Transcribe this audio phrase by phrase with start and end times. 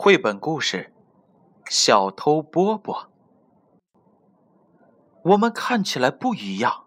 [0.00, 0.92] 绘本故事
[1.68, 3.10] 《小偷波波》。
[5.24, 6.84] 我们看起来不一样，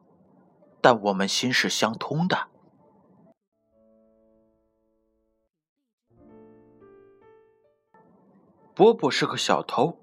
[0.80, 2.48] 但我们心是相通的。
[8.74, 10.00] 波波是个小偷，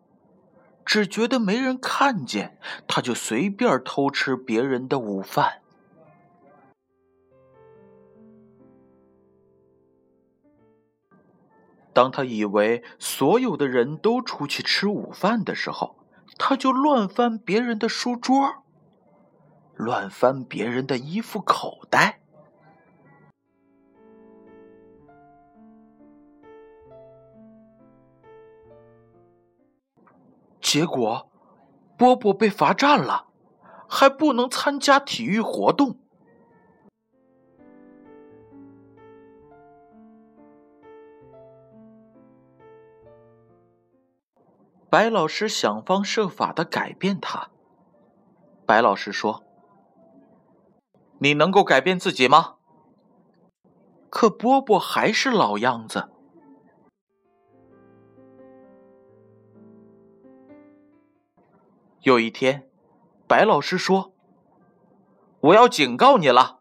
[0.85, 5.63] 只觉得没人看见，他就随便偷吃别人的午饭。
[11.98, 15.97] 当他以为所有的人都出去吃午饭的时候，
[16.38, 18.62] 他就乱翻别人的书桌，
[19.74, 22.21] 乱翻别人的衣服口袋。
[30.60, 31.29] 结果，
[31.96, 33.26] 波波被罚站了，
[33.88, 35.96] 还不能参加体育活动。
[44.91, 47.51] 白老师想方设法的改变他。
[48.65, 49.45] 白老师说
[51.21, 52.55] ：“你能够改变自己吗？”
[54.09, 56.09] 可波波还是老样子。
[62.01, 62.71] 有一天，
[63.27, 64.15] 白老师说
[65.41, 66.61] ：“我要警告你了，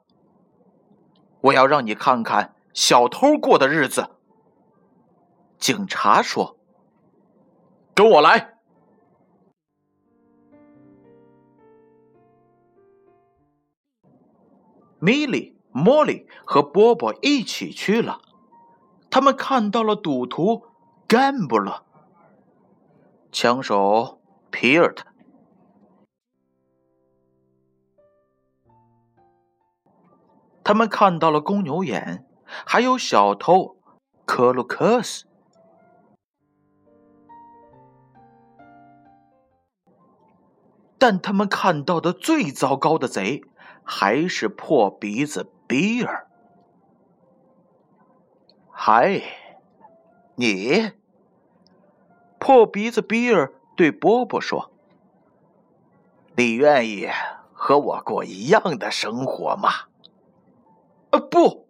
[1.40, 4.10] 我要让你看看小偷过的日子。”
[5.58, 6.58] 警察说。
[7.98, 8.54] 跟我来，
[15.00, 18.22] 米莉、莫莉和波波一起去了。
[19.10, 20.68] 他们看到了赌徒
[21.08, 21.84] 干布勒、
[23.32, 25.04] 枪手皮尔特，
[30.64, 33.80] 他们看到了公牛眼，还有小偷
[34.24, 35.26] 克鲁克斯。
[41.10, 43.42] 但他们看到的最糟糕的贼，
[43.82, 46.28] 还是破鼻子比尔。
[48.70, 49.22] 嗨，
[50.36, 50.92] 你！
[52.38, 54.70] 破鼻子比尔对波波说
[56.36, 57.08] ：“你愿意
[57.54, 59.70] 和我过一样的生活吗？”
[61.12, 61.70] 呃，不，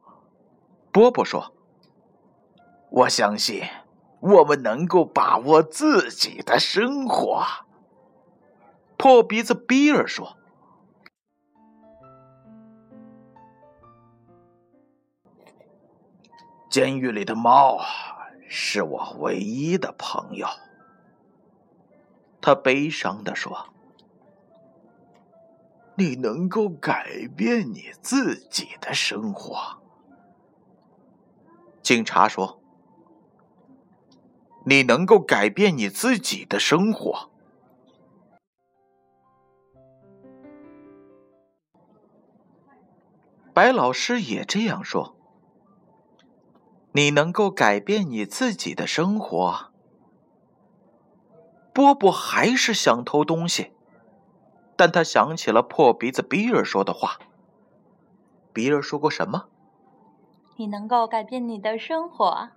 [0.91, 1.53] 波波说
[2.89, 3.61] ：“我相信
[4.19, 7.45] 我们能够把握自己的生活。”
[8.97, 10.35] 破鼻子比尔说
[16.67, 17.77] ：“监狱里的猫
[18.49, 20.47] 是我唯一的朋友。”
[22.41, 23.71] 他悲伤的说
[25.93, 29.79] ：“你能够改变你自己的生活。”
[31.83, 32.59] 警察说
[34.65, 37.29] ：“你能够改变你自己的生活。”
[43.57, 45.15] 白老师也这样说
[46.93, 49.71] ：“你能够改变你自己的生活。”
[51.73, 53.71] 波波还是想偷东西，
[54.75, 57.17] 但他想起了破鼻子比尔说的话。
[58.53, 59.45] 比尔说过什么？
[60.57, 62.49] 你能够改变你的生活。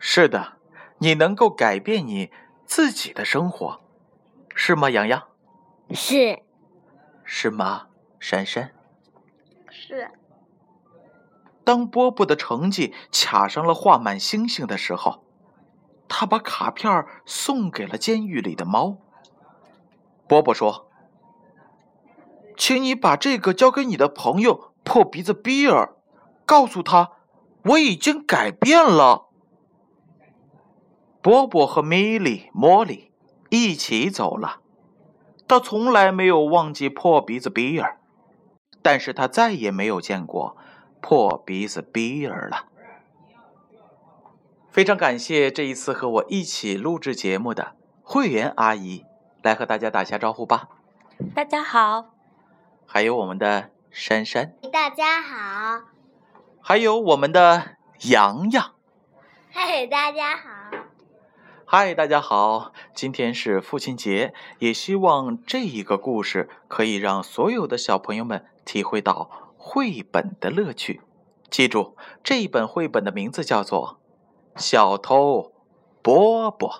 [0.00, 0.54] 是的，
[0.98, 2.32] 你能够改变你
[2.64, 3.80] 自己的生活，
[4.56, 4.90] 是吗？
[4.90, 5.22] 洋洋？
[5.90, 6.42] 是。
[7.22, 7.86] 是吗？
[8.18, 8.72] 珊珊？
[9.76, 10.10] 是。
[11.64, 15.24] 当波波的成绩卡上了画满星星的时候，
[16.08, 18.98] 他把卡片送给了监狱里的猫。
[20.26, 20.88] 波波说
[22.56, 25.94] ：“请你把这个交给你的朋友破鼻子比尔，
[26.44, 27.12] 告诉他
[27.64, 29.26] 我已经改变了。”
[31.20, 33.12] 波波和米莉、莫莉
[33.50, 34.60] 一起走了。
[35.48, 38.00] 他从来没有忘记破鼻子比尔。
[38.86, 40.56] 但是他再也没有见过
[41.00, 42.66] 破鼻子比尔了。
[44.70, 47.74] 非常感谢这一次和我一起录制节目的
[48.04, 49.04] 会员阿姨，
[49.42, 50.68] 来和大家打下招呼吧。
[51.34, 52.14] 大家好。
[52.86, 54.54] 还有我们的珊珊。
[54.72, 55.86] 大家好。
[56.60, 58.72] 还有我们的洋洋。
[59.50, 60.42] 嘿，大家好。
[61.64, 62.72] 嗨，大家好！
[62.94, 71.00] 今天是父亲节，也希望这一个故事可以让所有的小朋友们体会到绘本的乐趣。
[71.48, 73.98] 记住，这一本绘本的名字叫做
[74.60, 75.52] 《小偷
[76.02, 76.70] 波波》。